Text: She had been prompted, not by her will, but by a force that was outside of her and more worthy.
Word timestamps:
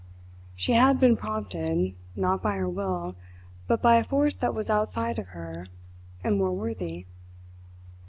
She 0.55 0.71
had 0.73 0.99
been 0.99 1.15
prompted, 1.15 1.93
not 2.15 2.41
by 2.41 2.55
her 2.55 2.67
will, 2.67 3.15
but 3.67 3.83
by 3.83 3.97
a 3.97 4.03
force 4.03 4.33
that 4.33 4.55
was 4.55 4.67
outside 4.67 5.19
of 5.19 5.27
her 5.27 5.67
and 6.23 6.39
more 6.39 6.53
worthy. 6.53 7.05